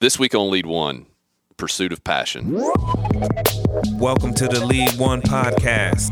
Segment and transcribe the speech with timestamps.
[0.00, 1.04] This week on Lead One,
[1.58, 2.54] Pursuit of Passion.
[3.98, 6.08] Welcome to the Lead One podcast,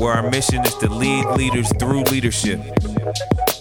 [0.00, 2.58] where our mission is to lead leaders through leadership.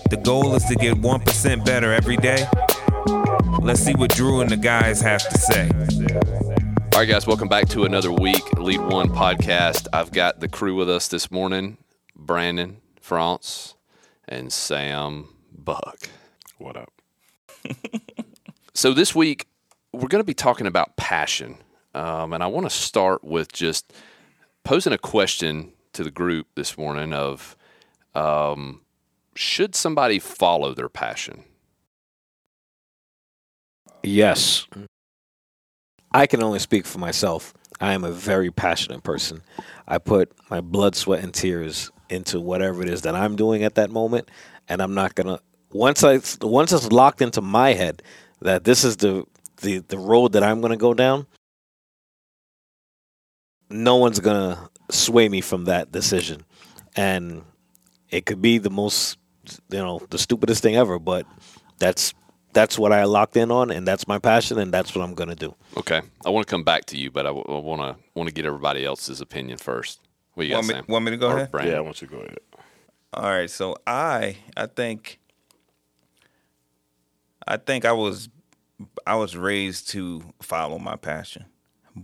[0.10, 2.48] The goal is to get 1% better every day.
[3.62, 5.70] Let's see what Drew and the guys have to say.
[6.94, 9.88] All right, guys, welcome back to another week, Lead One podcast.
[9.92, 11.78] I've got the crew with us this morning
[12.16, 13.76] Brandon France
[14.30, 16.08] and Sam Buck.
[16.58, 16.94] What up?
[18.76, 19.48] So, this week,
[19.94, 21.58] we're going to be talking about passion.
[21.94, 23.94] Um, and I want to start with just
[24.66, 27.56] posing a question to the group this morning of
[28.16, 28.82] um,
[29.34, 31.46] should somebody follow their passion?
[34.04, 34.68] Yes.
[36.12, 37.54] I can only speak for myself.
[37.80, 39.42] I am a very passionate person.
[39.88, 43.76] I put my blood, sweat, and tears into whatever it is that I'm doing at
[43.76, 44.30] that moment,
[44.68, 45.40] and I'm not gonna.
[45.72, 48.02] Once I once it's locked into my head
[48.42, 49.26] that this is the
[49.62, 51.28] the the road that I'm gonna go down,
[53.70, 56.46] no one's gonna sway me from that decision,
[56.96, 57.44] and
[58.10, 59.18] it could be the most
[59.72, 61.26] you know the stupidest thing ever, but
[61.80, 62.14] that's
[62.54, 65.36] that's what I locked in on, and that's my passion, and that's what I'm gonna
[65.36, 65.56] do.
[65.78, 68.46] Okay, I want to come back to you, but I want to want to get
[68.46, 70.00] everybody else's opinion first.
[70.34, 70.86] What do you got, Want me, Sam?
[70.90, 71.52] want me to go Or ahead?
[71.52, 71.74] Brandon?
[71.74, 72.38] Yeah, I want you to go ahead.
[73.14, 75.20] All right, so I I think
[77.48, 78.30] I think I was
[79.06, 81.46] I was raised to follow my passion.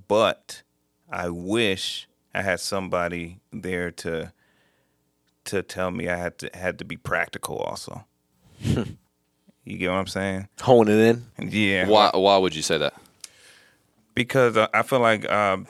[0.08, 0.62] But
[1.10, 4.32] I wish I had somebody there to
[5.46, 8.06] to tell me I had to had to be practical also.
[8.60, 8.86] you
[9.66, 10.48] get what I'm saying?
[10.62, 11.50] Hone it in.
[11.50, 11.88] Yeah.
[11.88, 12.12] Why?
[12.14, 12.94] Why would you say that?
[14.16, 15.68] because uh, I feel like um,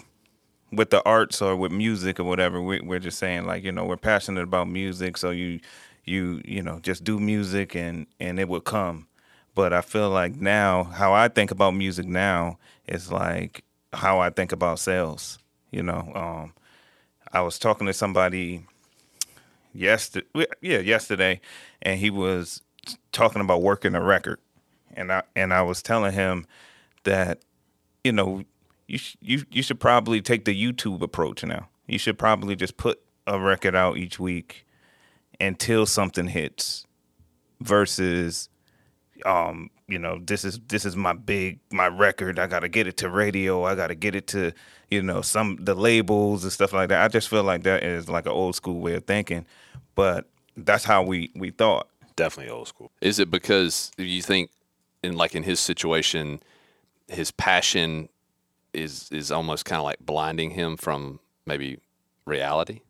[0.71, 3.85] with the arts or with music or whatever, we, we're just saying like you know
[3.85, 5.59] we're passionate about music, so you
[6.05, 9.07] you you know just do music and and it will come.
[9.53, 12.57] But I feel like now how I think about music now
[12.87, 13.63] is like
[13.93, 15.39] how I think about sales.
[15.71, 16.53] You know, um,
[17.31, 18.65] I was talking to somebody
[19.73, 20.27] yesterday,
[20.61, 21.41] yeah, yesterday,
[21.81, 22.61] and he was
[23.11, 24.39] talking about working a record,
[24.93, 26.45] and I and I was telling him
[27.03, 27.41] that
[28.03, 28.43] you know,
[28.87, 31.69] you sh- you you should probably take the YouTube approach now.
[31.87, 34.65] You should probably just put a record out each week
[35.39, 36.85] until something hits,
[37.59, 38.49] versus,
[39.25, 42.39] um, you know, this is this is my big my record.
[42.39, 43.65] I got to get it to radio.
[43.65, 44.53] I got to get it to
[44.89, 47.03] you know some the labels and stuff like that.
[47.03, 49.45] I just feel like that is like an old school way of thinking,
[49.95, 50.27] but
[50.57, 51.87] that's how we we thought.
[52.15, 52.91] Definitely old school.
[53.01, 54.51] Is it because you think,
[55.01, 56.41] in like in his situation,
[57.07, 58.09] his passion
[58.73, 61.79] is is almost kind of like blinding him from maybe
[62.25, 62.81] reality?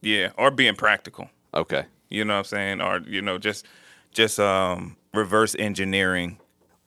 [0.00, 1.28] Yeah, or being practical.
[1.54, 1.84] Okay.
[2.08, 2.80] You know what I'm saying?
[2.80, 3.66] Or you know, just
[4.12, 6.38] just um reverse engineering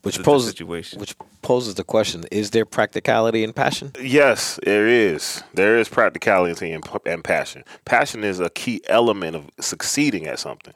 [0.03, 0.99] Which the, the poses situation.
[0.99, 3.91] which poses the question: Is there practicality in passion?
[4.01, 5.43] Yes, there is.
[5.53, 7.63] There is practicality and, and passion.
[7.85, 10.73] Passion is a key element of succeeding at something.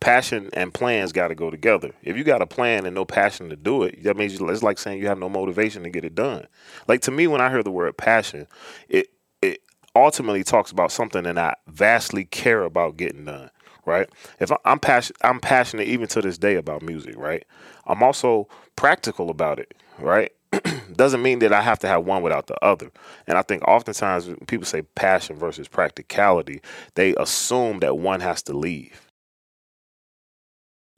[0.00, 1.90] Passion and plans got to go together.
[2.04, 4.62] If you got a plan and no passion to do it, that means you, it's
[4.62, 6.46] like saying you have no motivation to get it done.
[6.86, 8.46] Like to me, when I hear the word passion,
[8.88, 9.08] it
[9.42, 9.60] it
[9.96, 13.50] ultimately talks about something that I vastly care about getting done.
[13.88, 14.08] Right?
[14.38, 17.16] If I'm passion, I'm passionate even to this day about music.
[17.16, 17.44] Right?
[17.86, 19.74] I'm also practical about it.
[19.98, 20.32] Right?
[20.96, 22.90] doesn't mean that I have to have one without the other.
[23.26, 26.60] And I think oftentimes people say passion versus practicality,
[26.94, 29.08] they assume that one has to leave.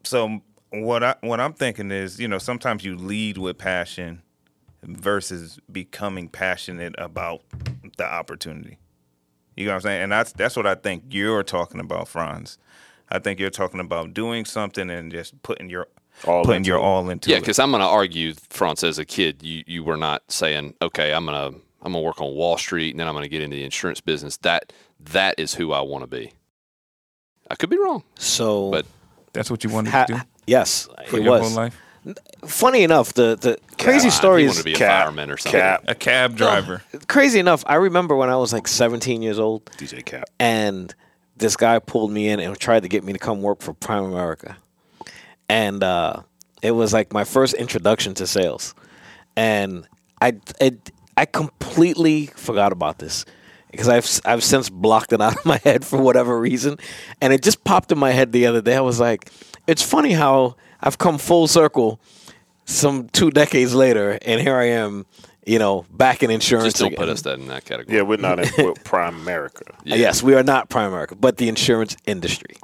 [0.05, 0.41] so
[0.71, 4.23] what I what I'm thinking is, you know, sometimes you lead with passion
[4.83, 7.43] versus becoming passionate about
[7.97, 8.79] the opportunity.
[9.61, 10.03] You know what I'm saying?
[10.05, 12.57] And that's that's what I think you're talking about, Franz.
[13.11, 15.89] I think you're talking about doing something and just putting your
[16.27, 16.83] All putting into your it.
[16.83, 17.41] all into Yeah, it.
[17.41, 21.13] because I'm going to argue, France, as a kid, you you were not saying, okay,
[21.13, 21.49] I'm gonna
[21.83, 24.39] I'm gonna work on Wall Street and then I'm gonna get into the insurance business.
[24.39, 26.33] That that is who I want to be.
[27.51, 28.03] I could be wrong.
[28.17, 28.87] So, But-
[29.35, 31.49] That's what you wanted ha- to do yes, for it your was.
[31.49, 31.77] whole life.
[32.47, 35.37] Funny enough, the the crazy He story wanted is to be a Cap, fireman or
[35.37, 35.61] something.
[35.61, 36.83] Cap, A cab driver.
[37.09, 37.63] crazy enough.
[37.67, 40.25] I remember when I was like 17 years old, DJ Cap.
[40.39, 40.95] and
[41.37, 44.57] this guy pulled me in and tried to get me to come work for Primerica,
[45.49, 46.23] and uh,
[46.63, 48.75] it was like my first introduction to sales,
[49.37, 49.87] and
[50.23, 53.27] I it, I completely forgot about this
[53.71, 56.79] because I've I've since blocked it out of my head for whatever reason,
[57.21, 58.77] and it just popped in my head the other day.
[58.77, 59.31] I was like,
[59.67, 62.01] it's funny how I've come full circle,
[62.65, 65.07] some two decades later, and here I am,
[65.47, 66.67] you know, back in insurance.
[66.67, 66.99] Just don't again.
[66.99, 67.97] put us that in that category.
[67.97, 69.75] Yeah, we're not in we're Primerica.
[69.85, 69.97] Yeah.
[69.97, 72.57] Yes, we are not Primerica, but the insurance industry.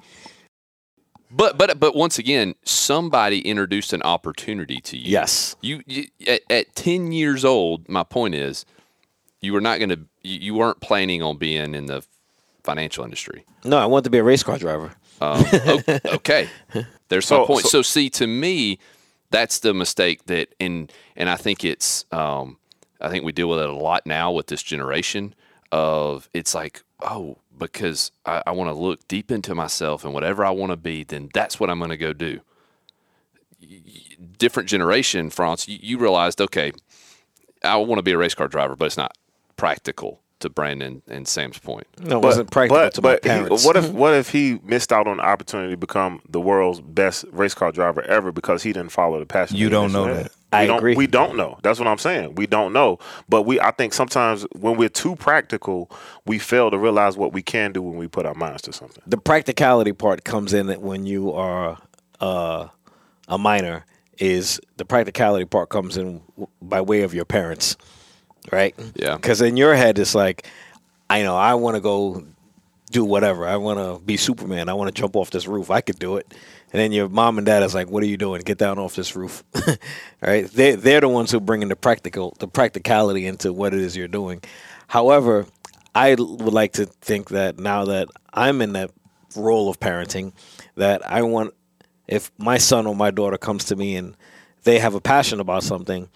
[1.30, 5.10] But but but once again, somebody introduced an opportunity to you.
[5.10, 5.56] Yes.
[5.60, 7.88] You, you at, at ten years old.
[7.88, 8.64] My point is,
[9.40, 9.98] you were not going to.
[10.22, 12.04] You, you weren't planning on being in the
[12.62, 13.44] financial industry.
[13.64, 14.92] No, I wanted to be a race car driver.
[15.20, 15.44] Um,
[16.06, 16.48] okay,
[17.08, 17.62] there's my So- point.
[17.64, 18.78] so- So, see, to me,
[19.30, 22.58] that's the mistake that, and and I think it's, um,
[23.00, 25.34] I think we deal with it a lot now with this generation
[25.72, 30.44] of it's like, oh, because I, I want to look deep into myself and whatever
[30.44, 32.40] I want to be, then that's what I'm going to go do.
[34.38, 35.66] Different generation, France.
[35.68, 36.72] You, you realized, okay,
[37.64, 39.16] I want to be a race car driver, but it's not
[39.56, 40.20] practical.
[40.46, 41.86] To Brandon and Sam's point.
[42.00, 43.64] No, it wasn't practical to my he- parents.
[43.64, 47.24] what if what if he missed out on the opportunity to become the world's best
[47.32, 49.56] race car driver ever because he didn't follow the passion?
[49.56, 50.30] You don't know that.
[50.52, 50.94] We I don't, agree.
[50.94, 51.58] We don't know.
[51.62, 52.36] That's what I'm saying.
[52.36, 52.98] We don't know.
[53.28, 55.90] But we, I think sometimes when we're too practical,
[56.24, 59.02] we fail to realize what we can do when we put our minds to something.
[59.06, 61.78] the practicality part comes in that when you are
[62.20, 62.68] uh,
[63.26, 63.84] a minor
[64.18, 66.22] is the practicality part comes in
[66.62, 67.76] by way of your parents
[68.52, 68.74] right?
[68.94, 69.16] Yeah.
[69.16, 70.46] because in your head it's like
[71.08, 72.24] i know i want to go
[72.90, 73.46] do whatever.
[73.46, 74.68] I want to be superman.
[74.68, 75.70] I want to jump off this roof.
[75.70, 76.32] I could do it.
[76.72, 78.42] And then your mom and dad is like what are you doing?
[78.42, 79.44] Get down off this roof.
[79.54, 79.74] All
[80.22, 80.46] right?
[80.46, 83.96] They, they're the ones who bring in the practical the practicality into what it is
[83.96, 84.42] you're doing.
[84.88, 85.46] However
[85.94, 86.20] I would
[86.52, 88.90] like to think that now that i'm in that
[89.34, 90.34] role of parenting
[90.74, 91.54] that i want
[92.06, 94.14] if my son or my daughter comes to me and
[94.64, 96.10] they have a passion about something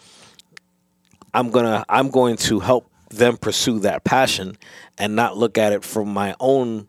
[1.34, 4.56] i'm gonna i'm going to help them pursue that passion
[4.98, 6.86] and not look at it from my own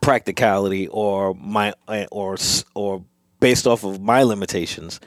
[0.00, 1.72] practicality or my
[2.12, 2.36] or
[2.74, 3.04] or
[3.40, 5.00] based off of my limitations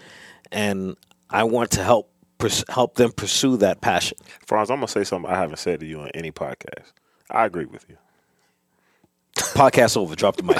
[0.52, 0.96] and
[1.30, 5.30] i want to help pers- help them pursue that passion Franz, I'm gonna say something
[5.32, 6.92] I haven't said to you on any podcast.
[7.30, 7.98] I agree with you.
[9.36, 10.58] podcast over drop the mic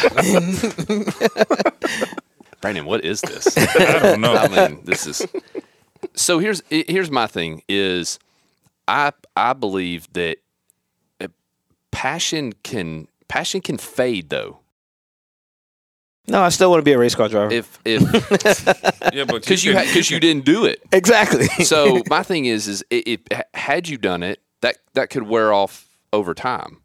[2.62, 3.58] Brandon, what is this?
[3.58, 4.34] I don't know.
[4.34, 5.26] I mean, this is.
[6.16, 8.20] So here's here's my thing is,
[8.88, 10.38] I I believe that
[11.22, 11.28] uh,
[11.92, 14.60] passion can passion can fade though.
[16.28, 18.02] no i still want to be a race car driver If if
[19.14, 20.82] yeah, but because you can- because you didn't do it.
[20.92, 25.24] exactly So my thing is is it, it had you done it that that could
[25.24, 26.82] wear off over time.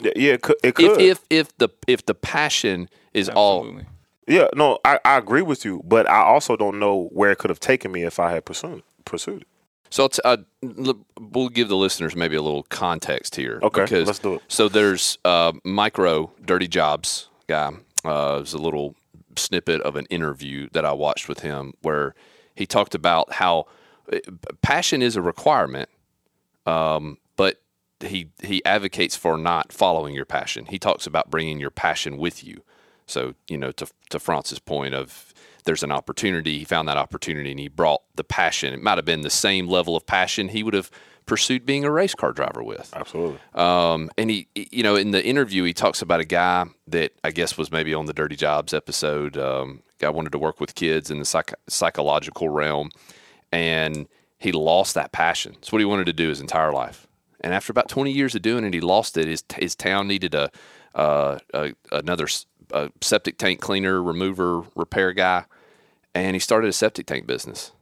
[0.00, 0.56] Yeah, yeah it could.
[0.62, 1.00] It If could.
[1.00, 3.86] if if the if the passion is all Absolutely.
[4.30, 7.50] Yeah, no, I, I agree with you, but I also don't know where it could
[7.50, 9.48] have taken me if I had pursued pursued it.
[9.90, 13.58] So uh, we'll give the listeners maybe a little context here.
[13.60, 14.42] Okay, because, let's do it.
[14.46, 17.72] So there's uh, Mike Rowe Dirty Jobs guy.
[18.04, 18.94] Uh, it was a little
[19.36, 22.14] snippet of an interview that I watched with him where
[22.54, 23.66] he talked about how
[24.12, 24.18] uh,
[24.62, 25.88] passion is a requirement,
[26.66, 27.60] um, but
[27.98, 30.66] he he advocates for not following your passion.
[30.66, 32.62] He talks about bringing your passion with you.
[33.10, 35.34] So you know, to to Francis' point of
[35.64, 36.58] there's an opportunity.
[36.58, 38.72] He found that opportunity and he brought the passion.
[38.72, 40.90] It might have been the same level of passion he would have
[41.26, 42.92] pursued being a race car driver with.
[42.94, 43.38] Absolutely.
[43.54, 47.30] Um, and he, you know, in the interview, he talks about a guy that I
[47.30, 49.36] guess was maybe on the Dirty Jobs episode.
[49.36, 52.90] Um, guy wanted to work with kids in the psych- psychological realm,
[53.52, 54.08] and
[54.38, 55.54] he lost that passion.
[55.58, 57.06] It's what he wanted to do his entire life.
[57.42, 59.26] And after about 20 years of doing it, he lost it.
[59.26, 60.50] His, his town needed a,
[60.94, 62.26] uh, a another
[62.72, 65.44] a septic tank cleaner, remover, repair guy,
[66.14, 67.72] and he started a septic tank business.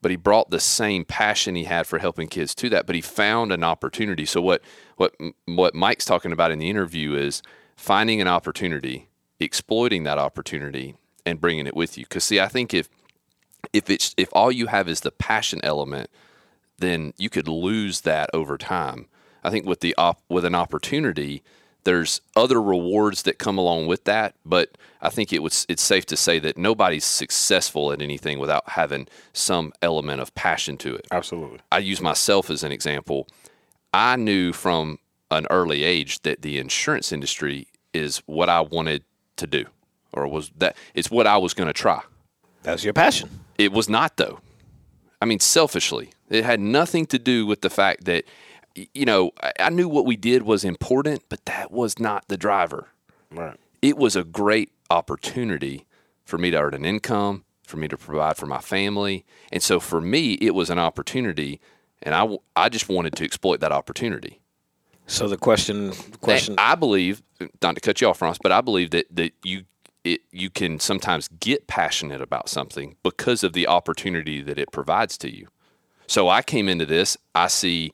[0.00, 3.00] But he brought the same passion he had for helping kids to that but he
[3.00, 4.24] found an opportunity.
[4.24, 4.62] So what
[4.96, 5.14] what
[5.46, 7.42] what Mike's talking about in the interview is
[7.76, 9.08] finding an opportunity
[9.38, 10.94] exploiting that opportunity
[11.26, 12.06] and bringing it with you.
[12.06, 12.88] Cuz see I think if
[13.72, 16.10] if it's if all you have is the passion element
[16.78, 19.06] then you could lose that over time.
[19.44, 21.42] I think with the op, with an opportunity
[21.84, 26.06] there's other rewards that come along with that, but I think it was it's safe
[26.06, 31.06] to say that nobody's successful at anything without having some element of passion to it.
[31.10, 31.58] Absolutely.
[31.70, 33.26] I use myself as an example.
[33.92, 34.98] I knew from
[35.30, 39.04] an early age that the insurance industry is what I wanted
[39.36, 39.66] to do,
[40.12, 42.00] or was that it's what I was going to try.
[42.62, 43.28] That's your passion.
[43.58, 44.40] It was not though.
[45.20, 48.24] I mean, selfishly, it had nothing to do with the fact that
[48.74, 52.36] you know I- I knew what we did was important, but that was not the
[52.36, 52.88] driver
[53.30, 53.56] Right.
[53.80, 55.86] it was a great opportunity
[56.24, 59.24] for me to earn an income, for me to provide for my family.
[59.50, 61.60] And so for me, it was an opportunity,
[62.02, 64.40] and I, I just wanted to exploit that opportunity.
[65.06, 67.22] So the question, the question, And I believe,
[67.62, 69.64] not to cut you off, Ross, but I believe that, that you
[70.04, 75.16] it, you can sometimes get passionate about something because of the opportunity that it provides
[75.18, 75.46] to you.
[76.08, 77.92] So I came into this, I see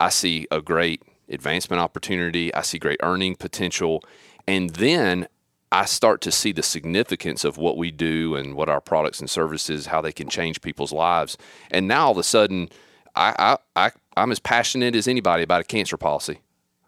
[0.00, 4.02] I see a great advancement opportunity, I see great earning potential,
[4.48, 5.28] and then
[5.72, 9.30] I start to see the significance of what we do and what our products and
[9.30, 11.38] services, how they can change people's lives.
[11.70, 12.70] And now all of a sudden,
[13.14, 16.40] I, I, I I'm as passionate as anybody about a cancer policy.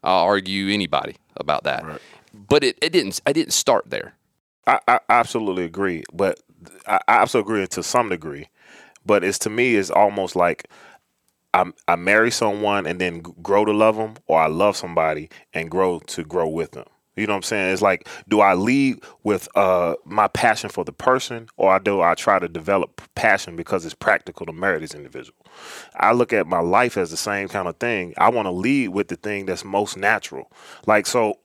[0.03, 1.85] I'll argue anybody about that.
[2.35, 3.21] But it, it didn't.
[3.25, 4.15] I didn't start there.
[4.67, 6.41] I, I absolutely agree, but
[6.87, 8.49] I, I absolutely agree to some degree.
[9.05, 10.69] But it's to me, it's almost like
[11.55, 15.71] I, I marry someone and then grow to love them, or I love somebody and
[15.71, 16.87] grow to grow with them.
[17.17, 17.73] You know what I'm saying?
[17.75, 22.15] It's like, do I lead with uh, my passion for the person, or do I
[22.15, 25.37] try to develop passion because it's practical to marry this individual?
[25.95, 28.15] I look at my life as the same kind of thing.
[28.17, 30.51] I want to lead with the thing that's most natural.
[30.87, 31.39] Like, so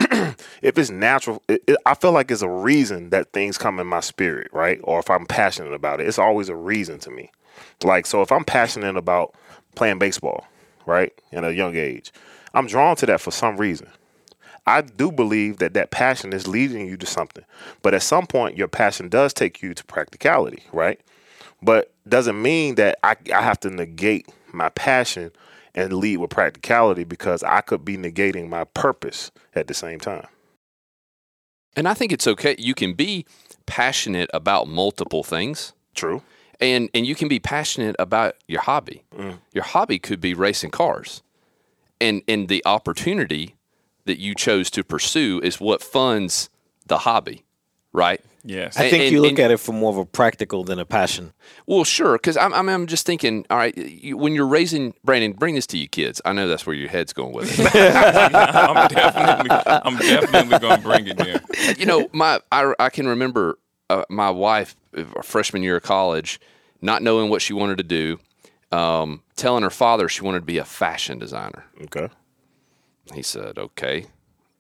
[0.62, 3.88] if it's natural, it, it, I feel like it's a reason that things come in
[3.88, 4.80] my spirit, right?
[4.86, 7.30] Or if I'm passionate about it, it's always a reason to me.
[7.84, 9.36] Like, so if I'm passionate about
[9.78, 10.46] playing baseball,
[10.86, 12.12] right, in a young age,
[12.54, 13.88] I'm drawn to that for some reason.
[14.66, 17.46] I do believe that that passion is leading you to something.
[17.82, 21.00] But at some point, your passion does take you to practicality, right?
[21.62, 25.32] But doesn't mean that I, I have to negate my passion
[25.74, 30.28] and lead with practicality because I could be negating my purpose at the same time.
[31.76, 32.56] And I think it's okay.
[32.58, 33.26] You can be
[33.68, 35.74] passionate about multiple things.
[35.94, 36.24] True.
[36.60, 39.04] And and you can be passionate about your hobby.
[39.16, 39.40] Mm.
[39.54, 41.22] Your hobby could be racing cars,
[42.02, 43.56] and and the opportunity
[44.06, 46.50] that you chose to pursue is what funds
[46.86, 47.44] the hobby,
[47.92, 48.22] right?
[48.46, 48.78] Yes.
[48.78, 50.86] I think and- you look and- at it from more of a practical than a
[50.86, 51.34] passion.
[51.66, 53.46] Well, sure, because I'm, I'm I'm just thinking.
[53.50, 56.22] All right, you, when you're raising Brandon, bring this to you kids.
[56.24, 57.66] I know that's where your head's going with it.
[57.76, 61.42] I'm definitely, I'm definitely gonna bring it there.
[61.78, 63.60] you know, my I, I can remember
[63.90, 64.76] uh, my wife,
[65.24, 66.40] freshman year of college,
[66.82, 68.20] not knowing what she wanted to do,
[68.72, 71.66] um, telling her father she wanted to be a fashion designer.
[71.84, 72.10] Okay.
[73.14, 74.08] He said, "Okay,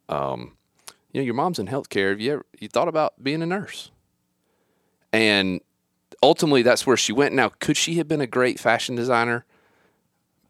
[0.07, 0.55] um,
[1.11, 2.09] you know, your mom's in healthcare.
[2.11, 3.91] Have you ever you thought about being a nurse?"
[5.11, 5.61] And
[6.23, 7.35] ultimately, that's where she went.
[7.35, 9.45] Now, could she have been a great fashion designer?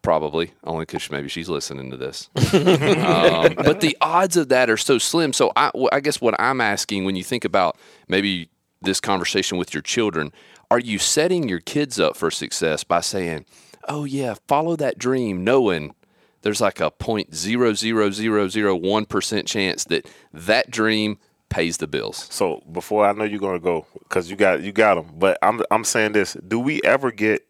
[0.03, 2.29] Probably, only because maybe she's listening to this.
[2.35, 5.33] um, but the odds of that are so slim.
[5.33, 8.49] So I, I guess what I'm asking when you think about maybe
[8.81, 10.31] this conversation with your children,
[10.69, 13.45] are you setting your kids up for success by saying,
[13.87, 15.95] "Oh yeah, follow that dream," knowing
[16.41, 21.17] there's like a point zero zero zero zero one percent chance that that dream
[21.49, 22.27] pays the bills.
[22.29, 25.15] So before I know you're gonna go, because you got you got them.
[25.17, 27.47] But I'm I'm saying this: Do we ever get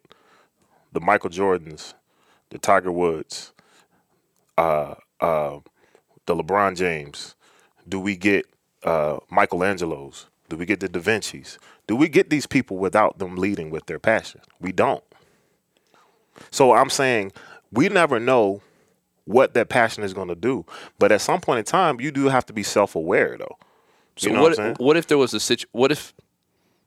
[0.92, 1.94] the Michael Jordans,
[2.50, 3.52] the Tiger Woods,
[4.56, 5.58] uh, uh,
[6.26, 7.34] the LeBron James?
[7.88, 8.46] Do we get
[8.84, 10.26] uh, Michelangelos?
[10.48, 11.58] Do we get the Da Vinci's?
[11.86, 14.40] Do we get these people without them leading with their passion?
[14.60, 15.04] We don't.
[16.50, 17.32] So I'm saying
[17.72, 18.62] we never know
[19.24, 20.64] what that passion is going to do.
[20.98, 23.58] But at some point in time, you do have to be self-aware, though.
[24.16, 24.58] So You know what?
[24.58, 26.12] what what if there was a situ- What if?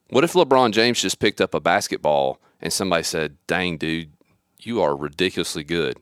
[0.10, 4.12] What if LeBron James just picked up a basketball and somebody said, "Dang, dude,
[4.60, 5.98] you are ridiculously good,"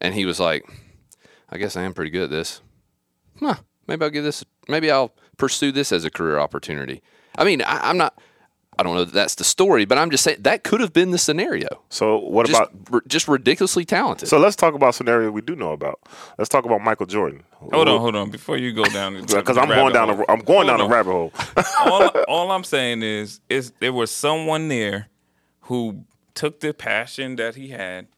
[0.00, 0.64] and he was like,
[1.50, 2.62] "I guess I am pretty good at this.
[3.40, 3.56] Huh?
[3.86, 4.42] Maybe I'll give this.
[4.68, 7.02] Maybe I'll pursue this as a career opportunity."
[7.36, 8.18] I mean, I, I'm not.
[8.78, 11.12] I don't know that that's the story, but I'm just saying that could have been
[11.12, 11.68] the scenario.
[11.90, 14.28] So what Just, about r- just ridiculously talented.
[14.28, 16.00] So let's talk about scenario we do know about.
[16.38, 17.44] Let's talk about Michael Jordan.
[17.52, 18.30] Hold on, hold on.
[18.30, 20.08] Before you go down, Because I'm going down.
[20.08, 21.32] The, I'm going down the rabbit hole.
[21.84, 25.08] all, all I'm saying is, is there was someone there
[25.62, 28.08] who took the passion that he had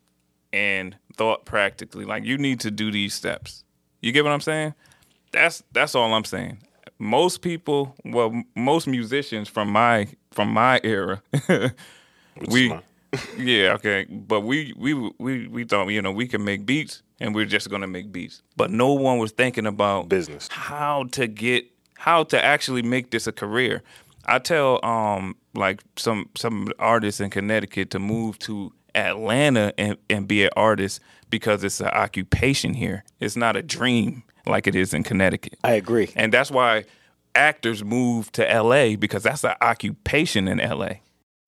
[0.53, 3.63] and thought practically, like you need to do these steps.
[4.01, 4.75] You get what I'm saying?
[5.33, 6.59] That's that's all I'm saying.
[6.99, 11.23] Most people, well, most musicians from my from my era,
[12.49, 12.73] we,
[13.39, 17.35] yeah, okay, but we we we we thought you know we can make beats and
[17.35, 20.49] we're just gonna make beats, but no one was thinking about Business.
[20.51, 21.67] how to get
[21.99, 23.83] how to actually make this a career.
[24.27, 30.27] I tell um like some some artists in Connecticut to move to Atlanta and, and
[30.27, 31.01] be an artist
[31.31, 33.05] because it's an occupation here.
[33.21, 35.59] It's not a dream like it is in Connecticut.
[35.65, 36.11] I agree.
[36.17, 36.85] And that's why
[37.35, 40.95] actors move to LA because that's an occupation in LA.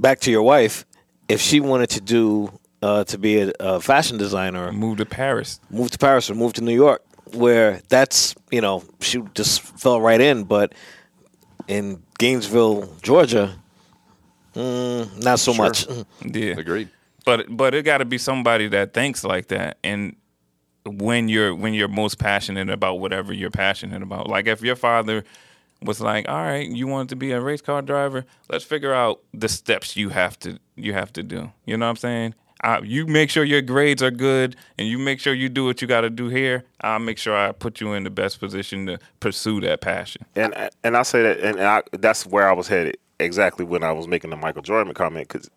[0.01, 0.85] Back to your wife,
[1.29, 2.53] if she wanted to do
[2.83, 5.61] uh, to be a, a fashion designer, Move to Paris.
[5.71, 7.03] move to Paris or move to New York,
[7.35, 10.45] where that's you know she just fell right in.
[10.45, 10.75] But
[11.67, 13.57] in Gainesville, Georgia,
[14.55, 15.87] mm, not so much.
[16.25, 16.55] Yeah.
[16.59, 16.89] Agreed.
[17.25, 20.15] but but it got to be somebody that thinks like that and
[20.89, 25.25] when you're when you're most passionate about whatever you're passionate about like if your father
[25.83, 29.21] was like all right you want to be a race car driver let's figure out
[29.33, 32.81] the steps you have to you have to do you know what i'm saying I,
[32.81, 35.87] you make sure your grades are good, and you make sure you do what you
[35.87, 36.65] got to do here.
[36.81, 40.25] I'll make sure I put you in the best position to pursue that passion.
[40.35, 40.53] And
[40.83, 44.09] and I say that, and I, that's where I was headed exactly when I was
[44.09, 45.49] making the Michael Jordan comment because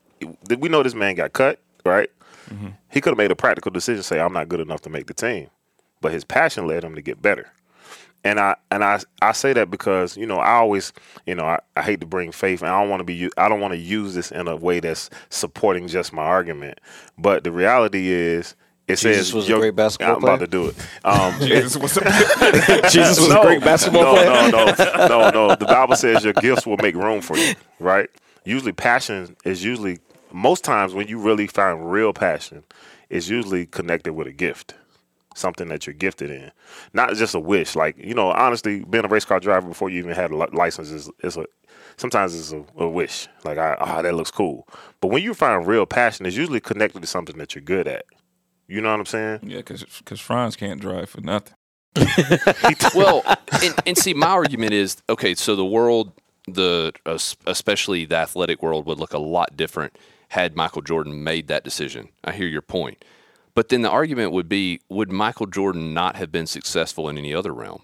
[0.60, 2.10] we know this man got cut, right?
[2.52, 2.70] Mm-hmm.
[2.90, 5.14] He could have made a practical decision, say I'm not good enough to make the
[5.14, 5.50] team,
[6.02, 7.52] but his passion led him to get better.
[8.24, 10.94] And I and I I say that because you know I always
[11.26, 13.50] you know I, I hate to bring faith and I don't want to be I
[13.50, 16.80] don't want to use this in a way that's supporting just my argument,
[17.18, 18.56] but the reality is
[18.88, 20.34] it Jesus says was a great basketball player.
[20.34, 20.76] I'm about to do it.
[21.04, 22.02] Um, Jesus was a,
[22.90, 24.52] Jesus was a great basketball no, player.
[24.52, 25.56] No, no, no, no.
[25.56, 28.10] The Bible says your gifts will make room for you, right?
[28.44, 30.00] Usually, passion is usually
[30.34, 32.64] most times when you really find real passion,
[33.10, 34.74] it's usually connected with a gift,
[35.36, 36.52] something that you're gifted in,
[36.94, 37.76] not just a wish.
[37.76, 40.90] Like you know, honestly, being a race car driver before you even had a license
[40.90, 41.46] is, is a
[41.98, 43.28] sometimes it's a, a wish.
[43.44, 44.68] Like, I, ah, that looks cool.
[45.00, 48.06] But when you find real passion, it's usually connected to something that you're good at.
[48.68, 49.40] You know what I'm saying?
[49.44, 51.54] yeah, because because Franz can't drive for nothing.
[52.96, 53.24] well,
[53.62, 55.36] and, and see, my argument is okay.
[55.36, 56.14] So the world,
[56.48, 59.98] the es- especially the athletic world, would look a lot different
[60.32, 62.10] had Michael Jordan made that decision.
[62.24, 63.04] I hear your point,
[63.54, 67.34] but then the argument would be: Would Michael Jordan not have been successful in any
[67.34, 67.84] other realm?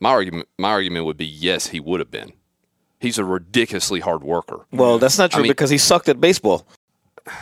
[0.00, 2.32] My argument, my argument would be yes, he would have been.
[3.00, 4.66] He's a ridiculously hard worker.
[4.72, 6.66] Well, that's not true mean- because he sucked at baseball.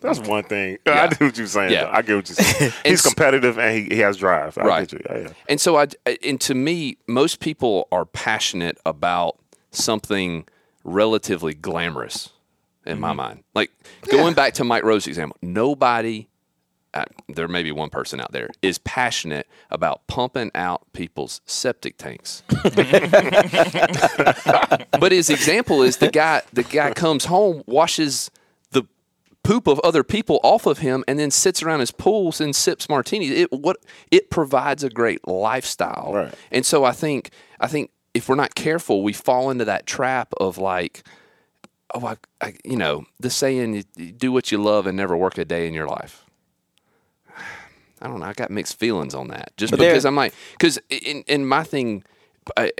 [0.00, 0.78] That's one thing.
[0.86, 1.02] Yeah.
[1.02, 1.72] I get what you're saying.
[1.72, 1.84] Yeah.
[1.84, 1.90] though.
[1.90, 2.72] I get what you're saying.
[2.86, 4.56] He's competitive and he, he has drive.
[4.56, 4.88] I Right.
[4.88, 5.06] get you.
[5.10, 5.32] Yeah, yeah.
[5.46, 5.88] And so I
[6.24, 9.36] and to me, most people are passionate about
[9.72, 10.46] something
[10.84, 12.30] relatively glamorous
[12.86, 13.44] in my mind.
[13.54, 13.70] Like
[14.10, 16.28] going back to Mike Rowe's example, nobody
[16.92, 21.96] uh, there may be one person out there is passionate about pumping out people's septic
[21.96, 22.42] tanks.
[24.98, 28.30] but his example is the guy the guy comes home, washes
[28.72, 28.82] the
[29.44, 32.88] poop of other people off of him and then sits around his pools and sips
[32.88, 33.30] martinis.
[33.30, 33.76] It what
[34.10, 36.12] it provides a great lifestyle.
[36.12, 36.34] Right.
[36.50, 40.32] And so I think I think if we're not careful, we fall into that trap
[40.40, 41.04] of like,
[41.94, 45.16] oh, I, I you know, the saying, you, you do what you love and never
[45.16, 46.24] work a day in your life.
[48.02, 48.26] I don't know.
[48.26, 51.64] I got mixed feelings on that, just But because I'm like, because in in my
[51.64, 52.02] thing,
[52.56, 52.72] I,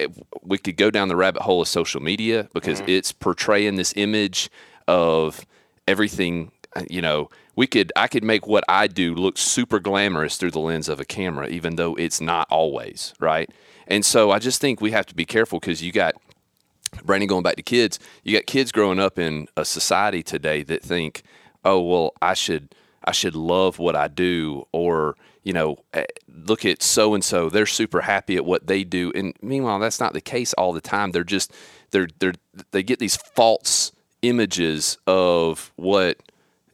[0.43, 4.49] we could go down the rabbit hole of social media because it's portraying this image
[4.89, 5.45] of
[5.87, 6.53] everything.
[6.75, 10.53] uh, You know, we could I could make what I do look super glamorous through
[10.53, 13.51] the lens of a camera, even though it's not always right.
[13.87, 16.15] And so I just think we have to be careful because you got
[17.05, 20.83] Brandon, going back to kids, you got kids growing up in a society today that
[20.83, 21.23] think,
[21.65, 22.75] "Oh, well, I should,
[23.05, 26.05] I should love what I do," or you know, eh,
[26.47, 30.01] look at so and so, they're super happy at what they do, and meanwhile, that's
[30.01, 31.13] not the case all the time.
[31.13, 31.53] They're just,
[31.91, 32.35] they're, they're,
[32.73, 36.19] they get these false images of what,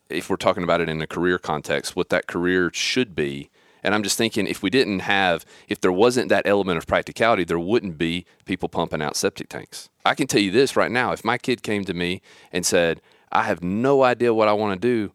[0.09, 3.51] if we're talking about it in a career context, what that career should be.
[3.87, 7.45] And I'm just thinking if we didn't have, if there wasn't that element of practicality,
[7.45, 9.89] there wouldn't be people pumping out septic tanks.
[10.05, 11.13] I can tell you this right now.
[11.13, 12.21] If my kid came to me
[12.51, 15.13] and said, I have no idea what I want to do,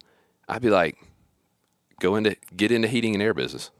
[0.47, 0.97] I'd be like,
[1.99, 3.71] go into, get into heating and air business.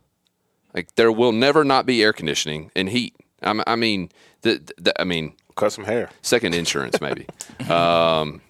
[0.76, 3.16] Like there will never not be air conditioning and heat.
[3.42, 4.10] I'm, I mean,
[4.42, 6.10] the, the, I mean, Cut some hair.
[6.22, 7.28] second insurance maybe.
[7.70, 8.42] um,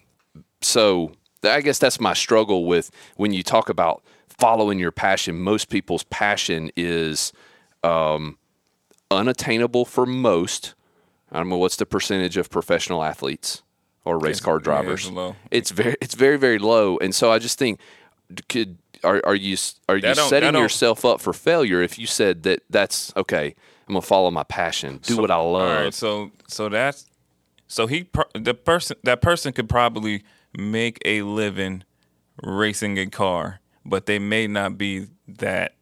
[0.60, 1.12] so
[1.44, 4.02] I guess that's my struggle with when you talk about
[4.38, 5.40] following your passion.
[5.40, 7.32] Most people's passion is
[7.82, 8.38] um,
[9.10, 10.74] unattainable for most.
[11.30, 13.62] I don't know what's the percentage of professional athletes
[14.04, 15.10] or race car yeah, it's drivers.
[15.50, 17.80] It's very it's very very low, and so I just think
[18.48, 19.56] could are are you
[19.88, 23.54] are you setting yourself up for failure if you said that that's okay?
[23.88, 25.84] I'm gonna follow my passion, do what I love.
[25.84, 27.06] right, so so that's
[27.66, 30.24] so he the person that person could probably
[30.56, 31.84] make a living
[32.42, 35.74] racing a car, but they may not be that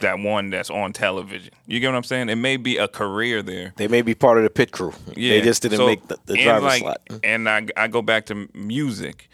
[0.00, 1.52] that one that's on television.
[1.66, 2.28] You get what I'm saying?
[2.28, 3.72] It may be a career there.
[3.76, 4.92] They may be part of the pit crew.
[5.16, 5.30] Yeah.
[5.30, 7.00] They just didn't so- make the, the driver's like, slot.
[7.24, 9.28] And I I go back to music.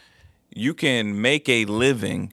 [0.55, 2.33] You can make a living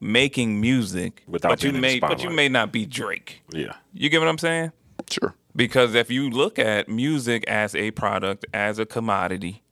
[0.00, 3.42] making music, Without but you being in the may but you may not be Drake.
[3.50, 3.74] Yeah.
[3.92, 4.72] You get what I'm saying?
[5.10, 5.34] Sure.
[5.54, 9.62] Because if you look at music as a product, as a commodity,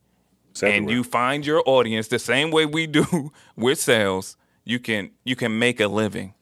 [0.63, 5.37] and you find your audience the same way we do with sales, you can you
[5.37, 6.35] can make a living.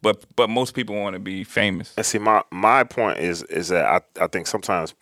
[0.00, 1.94] But but most people want to be famous.
[1.96, 4.94] And see, my my point is is that I I think sometimes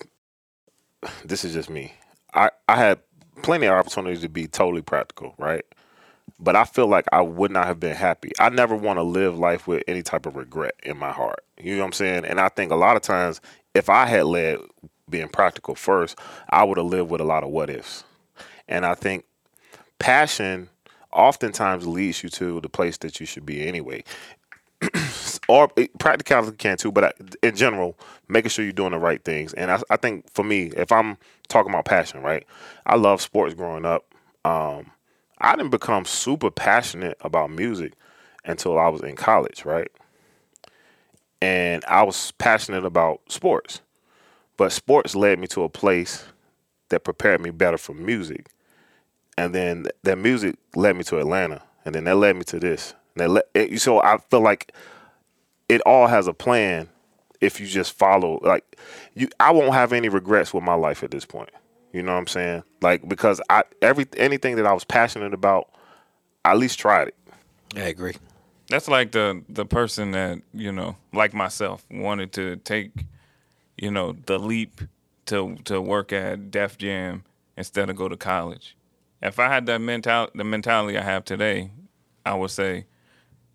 [1.25, 1.93] this is just me.
[2.35, 3.01] I I had
[3.43, 5.65] plenty of opportunities to be totally practical, right?
[6.39, 8.33] But I feel like I would not have been happy.
[8.39, 11.45] I never want to live life with any type of regret in my heart.
[11.59, 12.25] You know what I'm saying?
[12.25, 13.41] And I think a lot of times,
[13.75, 14.59] if I had led
[15.09, 16.19] being practical first,
[16.51, 18.05] I would have lived with a lot of what ifs.
[18.69, 19.25] And I think
[19.99, 20.69] passion
[21.17, 24.05] oftentimes leads you to the place that you should be anyway.
[25.49, 27.99] or it- practicality can too, but I, in general,
[28.29, 29.55] making sure you're doing the right things.
[29.55, 31.17] And I, I think for me, if I'm
[31.49, 32.47] talking about passion, right,
[32.85, 34.05] I love sports growing up.
[34.45, 34.93] Um,
[35.39, 37.95] I didn't become super passionate about music
[38.45, 39.89] until I was in college, right?
[41.43, 43.81] And I was passionate about sports,
[44.57, 46.25] but sports led me to a place
[46.89, 48.47] that prepared me better for music
[49.37, 52.95] and then that music led me to Atlanta, and then that led me to this.
[53.15, 54.73] And that le- it, so I feel like
[55.69, 56.89] it all has a plan
[57.41, 58.41] if you just follow.
[58.43, 58.79] Like
[59.15, 61.51] you, I won't have any regrets with my life at this point.
[61.93, 62.63] You know what I'm saying?
[62.83, 65.71] Like because I every anything that I was passionate about,
[66.45, 67.15] I at least tried it.
[67.75, 68.15] I agree.
[68.69, 72.91] That's like the the person that you know, like myself, wanted to take,
[73.77, 74.81] you know, the leap
[75.27, 77.25] to to work at Def Jam
[77.57, 78.76] instead of go to college.
[79.27, 81.71] If I had that mental the mentality I have today,
[82.25, 82.87] I would say,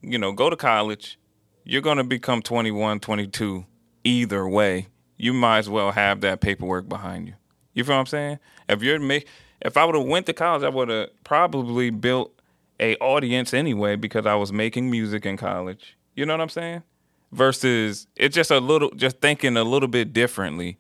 [0.02, 1.18] you know, go to college.
[1.64, 3.66] You're going to become 21, 22
[4.04, 4.88] either way.
[5.16, 7.36] You might as well have that paperwork behind you.
[7.74, 8.40] You feel what I'm saying?
[8.68, 9.28] If you're make
[9.62, 12.34] if I would have went to college, I would have probably built
[12.80, 15.98] a audience anyway because I was making music in college.
[16.16, 16.84] You know what I'm saying?
[17.32, 20.78] Versus it's just a little just thinking a little bit differently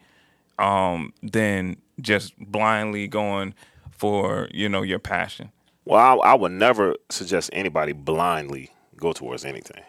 [0.59, 3.53] um than just blindly going
[4.01, 5.51] for, you know, your passion.
[5.85, 9.83] Well, I, I would never suggest anybody blindly go towards anything.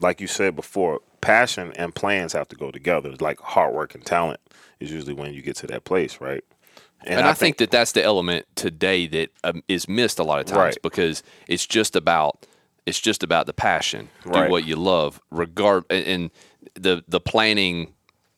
[0.00, 3.10] Like you said before, passion and plans have to go together.
[3.10, 4.40] It's like hard work and talent
[4.80, 6.42] is usually when you get to that place, right?
[7.04, 10.46] And, I, think, that that's the element today that um, is missed a lot of
[10.46, 10.82] times Right.
[10.82, 12.46] because it's just about
[12.84, 14.46] it's just about the passion, Right.
[14.46, 16.30] do what you love, regard and- and
[16.74, 17.92] the the planning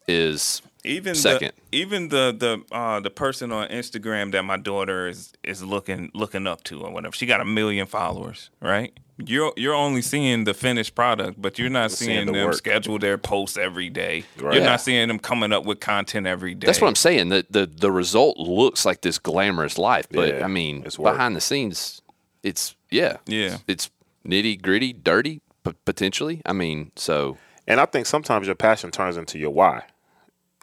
[0.07, 1.53] is even second.
[1.71, 6.11] the even the the uh the person on Instagram that my daughter is is looking
[6.15, 7.13] looking up to or whatever.
[7.15, 8.93] She got a million followers, right?
[9.25, 12.55] You're you're only seeing the finished product, but you're not seeing seeing, the them work.
[12.55, 14.25] schedule their posts every day.
[14.37, 14.55] Right.
[14.55, 14.69] You're Yeah.
[14.71, 16.67] not seeing them coming up with content every day.
[16.67, 17.31] That's what I'm saying.
[17.31, 21.35] The, the the result looks like this glamorous life, but Yeah, I mean, it's behind
[21.35, 22.03] the scenes,
[22.43, 23.59] it's yeah, Yeah.
[23.67, 23.89] it's
[24.29, 26.43] nitty gritty, dirty, p- potentially.
[26.45, 29.85] I mean, so And I think sometimes your passion turns into your why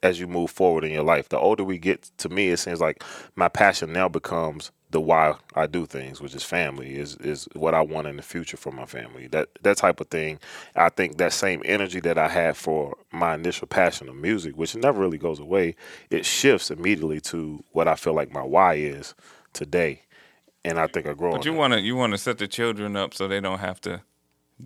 [0.04, 1.30] as you move forward in your life.
[1.30, 3.04] The older we get, to me, it seems like
[3.36, 7.74] my passion now becomes the why I do things, which is family, is is what
[7.74, 9.28] I want in the future for my family.
[9.28, 10.40] That that type of thing.
[10.76, 14.76] I think that same energy that I had for my initial passion of music, which
[14.76, 15.76] never really goes away,
[16.12, 19.16] it shifts immediately to what I feel like my why is
[19.54, 20.02] today.
[20.64, 21.32] And I think I grow.
[21.32, 23.82] But you want to you want to set the children up so they don't have
[23.82, 24.02] to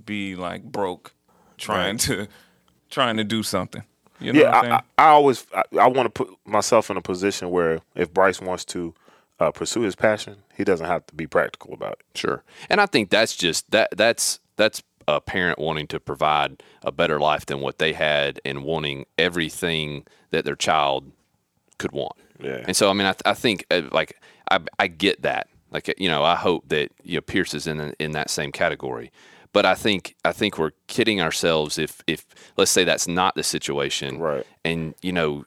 [0.05, 1.13] be like broke
[1.57, 2.27] trying to
[2.89, 3.83] trying to do something.
[4.19, 4.71] You know yeah, what I'm?
[4.71, 8.13] I, I, I always I, I want to put myself in a position where if
[8.13, 8.93] Bryce wants to
[9.39, 12.17] uh, pursue his passion, he doesn't have to be practical about it.
[12.17, 12.43] Sure.
[12.69, 17.19] And I think that's just that that's that's a parent wanting to provide a better
[17.19, 21.11] life than what they had and wanting everything that their child
[21.77, 22.17] could want.
[22.41, 22.63] Yeah.
[22.67, 24.17] And so I mean I, I think uh, like
[24.49, 25.47] I I get that.
[25.69, 29.11] Like you know, I hope that you know Pierce is in in that same category.
[29.57, 33.41] But I think I think we're kidding ourselves if if let's say that's not the
[33.41, 34.19] situation.
[34.19, 34.45] Right.
[34.63, 35.45] And you know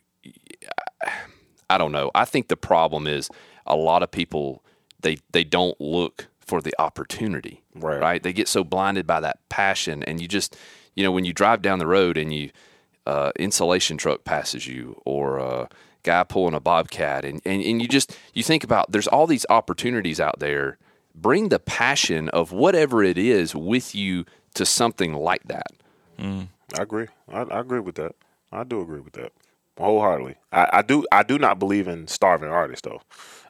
[1.70, 2.11] I don't know.
[2.12, 3.31] I think the problem is
[3.68, 4.64] a lot of people
[4.99, 7.62] they they don't look for the opportunity.
[7.73, 8.01] Right.
[8.01, 8.20] Right.
[8.20, 10.57] They get so blinded by that passion, and you just
[10.96, 12.51] you know when you drive down the road and you
[13.07, 15.68] uh, insulation truck passes you or a
[16.03, 19.46] guy pulling a bobcat, and, and and you just you think about there's all these
[19.49, 20.79] opportunities out there.
[21.21, 25.67] Bring the passion of whatever it is with you to something like that.
[26.19, 27.07] I agree.
[27.33, 28.15] I, I agree with that.
[28.53, 29.33] I do agree with that
[29.81, 30.37] wholeheartedly.
[30.53, 31.07] I, I do.
[31.11, 33.01] I do not believe in starving artists though.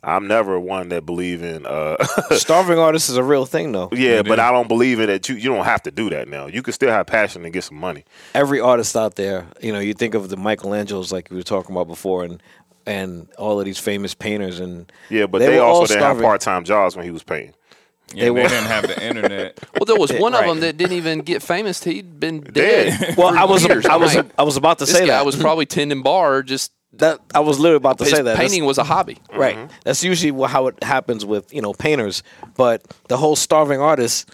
[0.03, 1.67] I'm never one that believe in.
[1.67, 3.91] Uh, Starving artists is a real thing, though.
[3.93, 4.43] yeah, It but is.
[4.43, 5.29] I don't believe in it.
[5.29, 6.47] You you don't have to do that now.
[6.47, 8.05] You can still have passion and get some money.
[8.35, 11.75] Every artist out there, you know, you think of the Michelangelos like we were talking
[11.75, 12.43] about before, and
[12.87, 16.41] and all of these famous painters, and Yeah, but They they, also didn't have part
[16.41, 17.55] time jobs when he was painting.
[18.15, 19.59] Yeah, they, were- didn't have the internet.
[19.75, 21.83] Well, there was one of them that didn't even get famous.
[21.83, 22.99] He'd been dead.
[23.01, 23.17] Dead.
[23.17, 23.87] well, I was years.
[23.87, 26.03] I was Like, I was about to this say guy that I was probably tending
[26.03, 26.43] bar.
[26.43, 29.19] Just that I was literally about to his say that That's- painting was a hobby.
[29.35, 29.71] Right.
[29.85, 32.23] That's usually how it happens with you know painters.
[32.57, 34.29] But the whole starving artist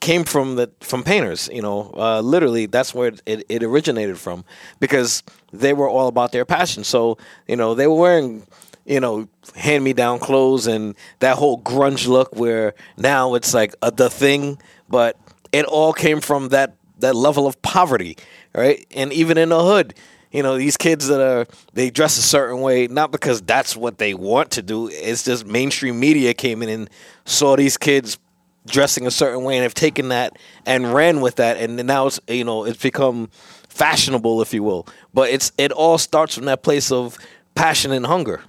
[0.00, 1.48] came from the from painters.
[1.52, 4.44] You know, uh, literally that's where it, it, it originated from
[4.78, 6.84] because they were all about their passion.
[6.84, 7.18] So
[7.48, 8.46] you know they were wearing
[8.84, 13.74] you know hand me down clothes and that whole grunge look where now it's like
[13.82, 15.16] a, the thing, but
[15.52, 18.16] it all came from that that level of poverty,
[18.54, 18.86] right?
[18.92, 19.94] And even in the hood,
[20.30, 23.98] you know, these kids that are they dress a certain way not because that's what
[23.98, 24.88] they want to do.
[24.88, 26.90] It's just mainstream media came in and
[27.24, 28.18] saw these kids
[28.66, 32.20] dressing a certain way and have taken that and ran with that and now it's
[32.28, 33.28] you know it's become
[33.68, 37.18] fashionable if you will but it's it all starts from that place of
[37.56, 38.40] passion and hunger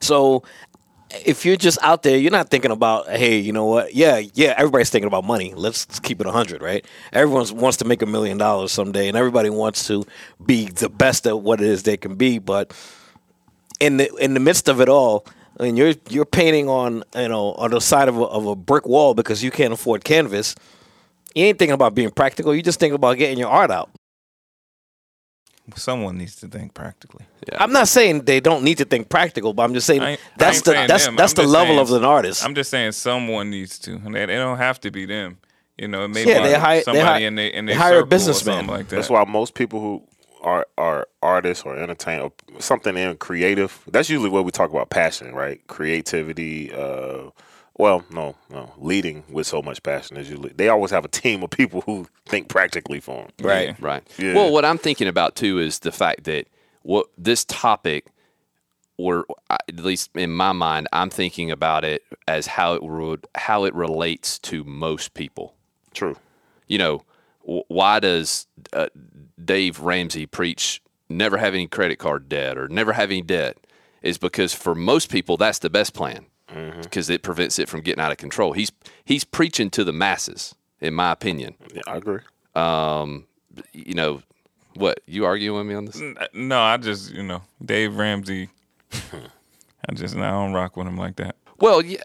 [0.00, 0.42] so
[1.24, 4.54] if you're just out there you're not thinking about hey you know what yeah yeah
[4.56, 8.38] everybody's thinking about money let's keep it 100 right everyone wants to make a million
[8.38, 10.04] dollars someday and everybody wants to
[10.44, 12.72] be the best at what it is they can be but
[13.80, 15.26] in the in the midst of it all
[15.60, 18.56] I mean, you're you're painting on you know on the side of a, of a
[18.56, 20.54] brick wall because you can't afford canvas.
[21.34, 22.54] You ain't thinking about being practical.
[22.54, 23.90] You just thinking about getting your art out.
[25.76, 27.24] Someone needs to think practically.
[27.58, 30.20] I'm not saying they don't need to think practical, but I'm just saying I ain't-
[30.20, 31.16] I that's the saying that's them.
[31.16, 32.44] that's I'm the level saying- of an artist.
[32.44, 33.92] I'm just saying someone needs to.
[34.04, 35.38] And They, they don't have to be them.
[35.78, 37.72] You know, it may Yeah, be they hire- they somebody hire- in their in they
[37.72, 38.56] their hire a circle or businessman.
[38.58, 38.96] something like that.
[38.96, 40.02] That's why most people who
[40.42, 43.80] are are artists or entertain or something in creative.
[43.90, 45.60] That's usually what we talk about passion, right?
[45.68, 46.72] Creativity.
[46.72, 47.30] Uh,
[47.80, 51.42] well, no, no, leading with so much passion is usually they always have a team
[51.42, 53.30] of people who think practically for them.
[53.46, 53.68] right.
[53.68, 53.74] Yeah.
[53.80, 54.02] Right.
[54.18, 54.34] Yeah.
[54.34, 56.46] Well, what I'm thinking about too is the fact that
[56.82, 58.06] what this topic,
[58.96, 63.64] or at least in my mind, I'm thinking about it as how it would how
[63.64, 65.54] it relates to most people.
[65.94, 66.16] True.
[66.68, 67.02] You know,
[67.42, 68.88] why does uh,
[69.42, 73.56] Dave Ramsey preach never have any credit card debt or never have any debt?
[74.02, 76.26] Is because for most people that's the best plan
[76.82, 78.52] because it prevents it from getting out of control.
[78.52, 78.72] He's
[79.04, 81.54] he's preaching to the masses, in my opinion.
[81.74, 82.20] Yeah, I agree.
[82.54, 83.26] Um,
[83.72, 84.22] you know,
[84.74, 86.00] what you arguing with me on this?
[86.32, 88.48] no, I just you know Dave Ramsey.
[88.92, 91.36] I just I don't rock with him like that.
[91.58, 92.02] Well, yeah,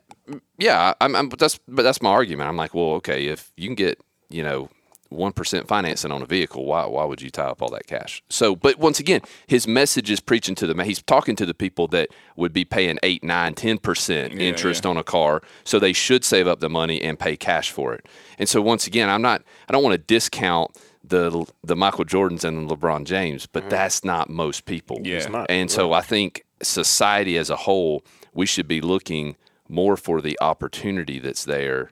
[0.57, 0.93] yeah.
[0.99, 2.49] I'm, I'm, but that's but that's my argument.
[2.49, 4.69] I'm like, well, okay, if you can get you know
[5.09, 8.23] one percent financing on a vehicle, why why would you tie up all that cash?
[8.29, 11.87] So, but once again, his message is preaching to the he's talking to the people
[11.89, 14.91] that would be paying eight, nine, ten percent Yeah, interest yeah.
[14.91, 18.07] on a car, so they should save up the money and pay cash for it.
[18.37, 22.43] And so, once again, I'm not I don't want to discount the the Michael Jordans
[22.43, 23.69] and the LeBron James, but mm.
[23.69, 24.99] that's not most people.
[25.03, 25.17] Yeah.
[25.17, 29.35] It's not, and so I think society as a whole, we should be looking
[29.67, 31.91] more for the opportunity that's there.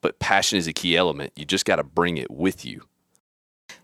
[0.00, 1.32] But passion is a key element.
[1.36, 2.82] You just got to bring it with you.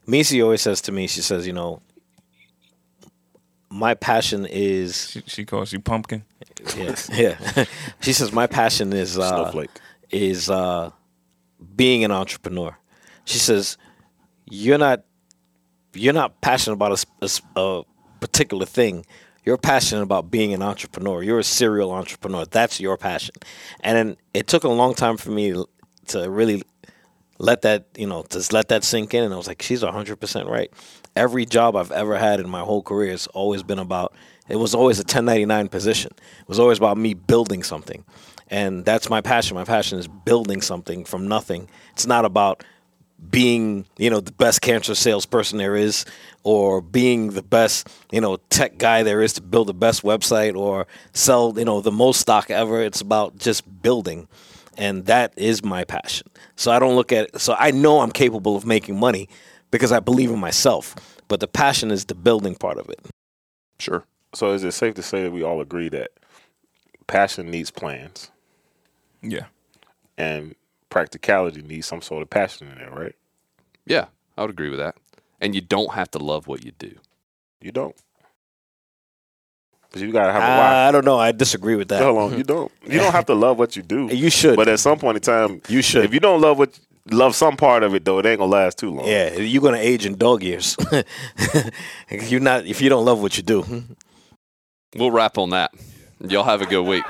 [0.06, 1.80] Missy always says to me, she says, you know,
[3.70, 6.24] my passion is She, she calls you pumpkin.
[6.76, 7.64] yeah, yeah.
[8.00, 9.70] she says my passion is uh, Snowflake.
[10.10, 10.90] is uh,
[11.74, 12.76] being an entrepreneur.
[13.24, 13.76] She says
[14.48, 15.02] you're not
[15.94, 17.04] you're not passionate about
[17.56, 17.82] a
[18.20, 19.06] particular thing.
[19.44, 21.22] You're passionate about being an entrepreneur.
[21.22, 22.44] You're a serial entrepreneur.
[22.46, 23.34] That's your passion.
[23.80, 25.54] And then it took a long time for me
[26.08, 26.62] to really
[27.38, 29.24] let that you know just let that sink in.
[29.24, 30.72] And i was like she's 100% right.
[31.16, 34.14] Every job i've ever had in my whole career has always been about
[34.48, 36.12] it was always a 1099 position.
[36.18, 38.04] It was always about me building something.
[38.48, 39.54] And that's my passion.
[39.54, 41.68] My passion is building something from nothing.
[41.92, 42.62] It's not about
[43.30, 46.04] being you know the best cancer salesperson there is
[46.42, 50.54] or being the best you know tech guy there is to build the best website
[50.54, 52.82] or sell you know the most stock ever.
[52.82, 54.28] It's about just building
[54.78, 56.26] and that is my passion.
[56.56, 59.28] So I don't look at it, so I know I'm capable of making money
[59.70, 60.94] because I believe in myself,
[61.28, 63.00] but the passion is the building part of it.
[63.78, 64.04] Sure.
[64.34, 66.10] So is it safe to say that we all agree that
[67.06, 68.30] passion needs plans
[69.22, 69.46] Yeah.
[70.18, 70.54] and
[70.90, 73.14] practicality needs some sort of passion in there, right?
[73.86, 74.06] Yeah,
[74.36, 74.96] I would agree with that.
[75.40, 76.94] And you don't have to love what you do.
[77.60, 77.96] You don't.
[79.94, 80.88] Because you gotta have a why.
[80.88, 81.20] I don't know.
[81.20, 82.02] I disagree with that.
[82.02, 82.72] Hold on, you don't.
[82.84, 84.08] You don't have to love what you do.
[84.12, 84.56] You should.
[84.56, 86.04] But at some point in time, you should.
[86.04, 86.76] if you don't love what
[87.12, 89.06] love some part of it though, it ain't gonna last too long.
[89.06, 90.76] yeah, you're gonna age in dog years.
[92.10, 93.84] you're not if you don't love what you do.
[94.96, 95.72] We'll wrap on that.
[96.26, 97.04] Y'all have a good week.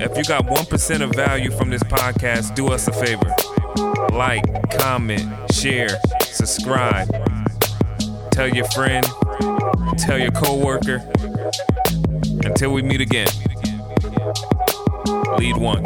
[0.00, 3.32] If you got 1% of value from this podcast, do us a favor.
[4.12, 4.44] Like,
[4.78, 5.88] comment, share,
[6.22, 7.08] subscribe.
[8.32, 9.06] Tell your friend,
[9.96, 11.02] Tell your coworker.
[12.44, 13.28] Until we meet again.
[15.38, 15.84] Lead one.